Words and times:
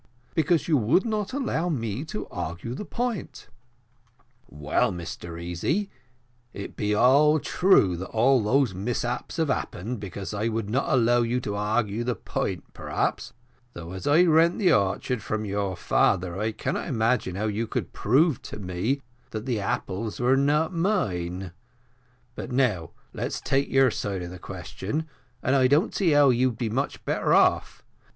because 0.33 0.67
you 0.67 0.77
would 0.77 1.05
not 1.05 1.31
allow 1.31 1.69
me 1.69 2.03
to 2.03 2.25
argue 2.29 2.73
the 2.73 2.83
point." 2.83 3.49
"Well, 4.49 4.91
Mr 4.91 5.39
Easy, 5.39 5.91
it 6.53 6.75
be 6.75 6.95
all 6.95 7.37
true 7.37 7.95
that 7.97 8.07
all 8.07 8.41
these 8.65 8.73
mishaps 8.73 9.37
have 9.37 9.49
happened 9.49 9.99
because 9.99 10.33
I 10.33 10.47
would 10.47 10.71
not 10.71 10.89
allow 10.89 11.21
you 11.21 11.39
to 11.41 11.55
argue 11.55 12.03
the 12.03 12.15
point, 12.15 12.73
perhaps, 12.73 13.33
although, 13.75 13.91
as 13.91 14.07
I 14.07 14.23
rent 14.23 14.57
the 14.57 14.73
orchard 14.73 15.21
from 15.21 15.45
your 15.45 15.75
father, 15.77 16.35
I 16.39 16.51
cannot 16.51 16.87
imagine 16.87 17.35
how 17.35 17.45
you 17.45 17.67
could 17.67 17.83
have 17.85 17.93
proved 17.93 18.41
to 18.45 18.57
me 18.59 19.03
that 19.29 19.45
the 19.45 19.59
apples 19.59 20.19
were 20.19 20.35
not 20.35 20.73
mine; 20.73 21.51
but 22.33 22.51
now, 22.51 22.89
let's 23.13 23.39
take 23.39 23.69
your 23.69 23.91
side 23.91 24.23
of 24.23 24.31
the 24.31 24.39
question, 24.39 25.05
and 25.43 25.55
I 25.55 25.67
don't 25.67 25.93
see 25.93 26.09
how 26.09 26.31
you 26.31 26.51
be 26.51 26.71
much 26.71 27.05
better 27.05 27.35
off. 27.35 27.83